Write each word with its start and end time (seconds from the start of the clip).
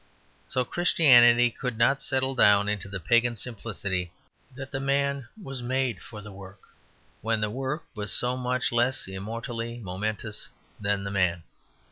So 0.47 0.65
Christianity 0.65 1.51
could 1.51 1.77
not 1.77 2.01
settle 2.01 2.33
down 2.33 2.67
into 2.67 2.89
the 2.89 2.99
pagan 2.99 3.35
simplicity 3.35 4.11
that 4.55 4.71
the 4.71 4.79
man 4.79 5.27
was 5.39 5.61
made 5.61 6.01
for 6.01 6.21
the 6.23 6.31
work, 6.31 6.63
when 7.21 7.39
the 7.39 7.51
work 7.51 7.83
was 7.93 8.11
so 8.11 8.35
much 8.35 8.71
less 8.71 9.07
immortally 9.07 9.77
momentous 9.77 10.49
than 10.79 11.03
the 11.03 11.11
man. 11.11 11.43